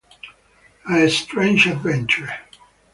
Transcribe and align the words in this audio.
A 0.89 1.07
Strange 1.09 1.67
Adventure 1.67 2.33